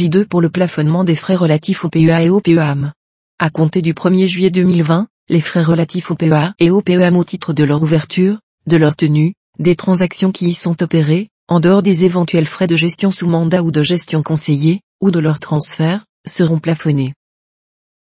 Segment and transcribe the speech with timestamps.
[0.00, 2.92] J2 pour le plafonnement des frais relatifs au PEA et au PEAM.
[3.38, 7.24] À compter du 1er juillet 2020, les frais relatifs au PEA et au PEAM au
[7.24, 11.82] titre de leur ouverture, de leur tenue, des transactions qui y sont opérées, en dehors
[11.82, 16.06] des éventuels frais de gestion sous mandat ou de gestion conseillée, ou de leur transfert,
[16.26, 17.12] seront plafonnés.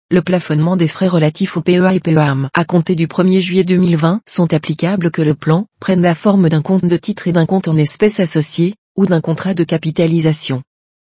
[0.09, 4.21] Le plafonnement des frais relatifs au PEA et PEAM à compter du 1er juillet 2020
[4.25, 7.67] sont applicables que le plan prenne la forme d'un compte de titre et d'un compte
[7.67, 10.61] en espèces associé, ou d'un contrat de capitalisation.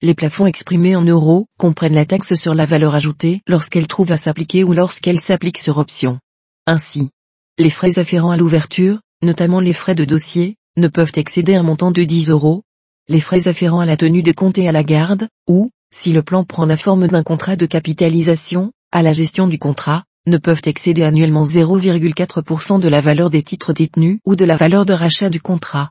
[0.03, 4.17] Les plafonds exprimés en euros comprennent la taxe sur la valeur ajoutée lorsqu'elle trouve à
[4.17, 6.19] s'appliquer ou lorsqu'elle s'applique sur option.
[6.67, 7.11] Ainsi,
[7.59, 11.91] les frais afférents à l'ouverture, notamment les frais de dossier, ne peuvent excéder un montant
[11.91, 12.63] de 10 euros.
[13.09, 16.23] Les frais afférents à la tenue des comptes et à la garde, ou, si le
[16.23, 20.63] plan prend la forme d'un contrat de capitalisation, à la gestion du contrat, ne peuvent
[20.65, 25.29] excéder annuellement 0,4% de la valeur des titres détenus ou de la valeur de rachat
[25.29, 25.91] du contrat.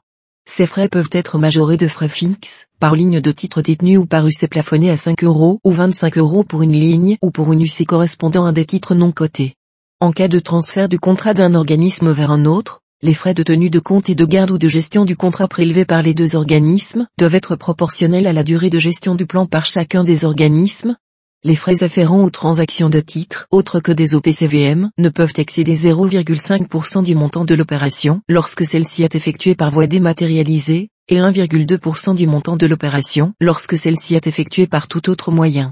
[0.52, 4.27] Ces frais peuvent être majorés de frais fixes, par ligne de titre détenu ou par
[4.27, 7.85] UC plafonné à 5 euros ou 25 euros pour une ligne ou pour une UC
[7.88, 9.54] correspondant à des titres non cotés.
[10.01, 13.70] En cas de transfert du contrat d'un organisme vers un autre, les frais de tenue
[13.70, 17.05] de compte et de garde ou de gestion du contrat prélevés par les deux organismes
[17.18, 20.98] doivent être proportionnels à la durée de gestion du plan par chacun des organismes,
[21.45, 27.04] les frais afférents aux transactions de titres autres que des OPCVM ne peuvent excéder 0,5%
[27.04, 32.57] du montant de l'opération lorsque celle-ci est effectuée par voie dématérialisée, et 1,2% du montant
[32.57, 35.71] de l'opération lorsque celle-ci est effectuée par tout autre moyen.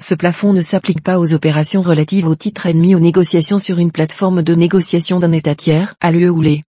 [0.00, 3.90] Ce plafond ne s'applique pas aux opérations relatives aux titres admis aux négociations sur une
[3.90, 6.62] plateforme de négociation d'un État tiers à lieu où les.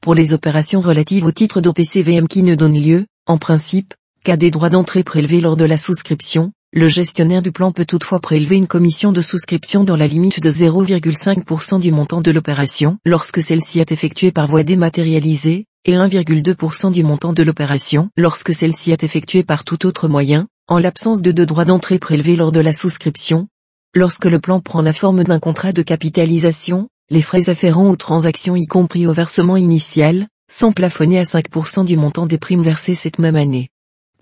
[0.00, 4.50] Pour les opérations relatives aux titres d'OPCVM qui ne donnent lieu, en principe, qu'à des
[4.50, 8.66] droits d'entrée prélevés lors de la souscription, le gestionnaire du plan peut toutefois prélever une
[8.66, 13.92] commission de souscription dans la limite de 0,5% du montant de l'opération lorsque celle-ci est
[13.92, 19.64] effectuée par voie dématérialisée, et 1,2% du montant de l'opération lorsque celle-ci est effectuée par
[19.64, 23.48] tout autre moyen, en l'absence de deux droits d'entrée prélevés lors de la souscription.
[23.94, 28.56] Lorsque le plan prend la forme d'un contrat de capitalisation, les frais afférents aux transactions
[28.56, 33.18] y compris au versement initial, sont plafonnés à 5% du montant des primes versées cette
[33.18, 33.68] même année.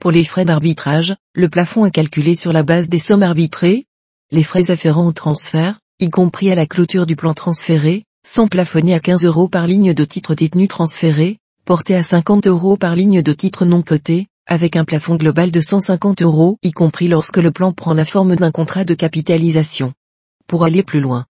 [0.00, 3.84] Pour les frais d'arbitrage, le plafond est calculé sur la base des sommes arbitrées.
[4.30, 8.94] Les frais afférents au transfert, y compris à la clôture du plan transféré, sont plafonnés
[8.94, 13.22] à 15 euros par ligne de titre détenu transféré, portés à 50 euros par ligne
[13.22, 17.50] de titre non coté, avec un plafond global de 150 euros, y compris lorsque le
[17.50, 19.92] plan prend la forme d'un contrat de capitalisation.
[20.46, 21.26] Pour aller plus loin,